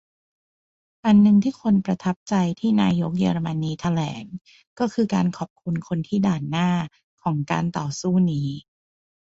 [1.05, 4.23] อันนึงที่คนประทับใจที่นายกเยอรมนีแถลง
[4.79, 6.69] ก็คือ การขอบคุณคนที่ "ด่านหน้า"
[7.23, 8.49] ของการต่อสู้นี้